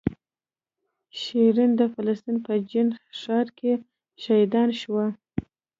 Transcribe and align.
شیرین 1.19 1.71
د 1.77 1.81
فلسطین 1.93 2.37
په 2.45 2.53
جنین 2.69 2.89
ښار 3.19 3.47
کې 3.57 3.73
شهیدان 4.23 4.69
شوه. 4.81 5.05